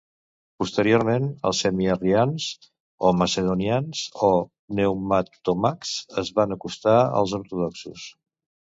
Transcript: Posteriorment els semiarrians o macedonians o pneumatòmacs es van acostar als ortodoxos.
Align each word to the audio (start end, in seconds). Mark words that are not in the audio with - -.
Posteriorment 0.61 1.27
els 1.49 1.59
semiarrians 1.65 2.47
o 3.11 3.13
macedonians 3.19 4.03
o 4.31 4.33
pneumatòmacs 4.49 5.95
es 6.27 6.37
van 6.41 6.61
acostar 6.61 7.01
als 7.07 7.41
ortodoxos. 7.45 8.13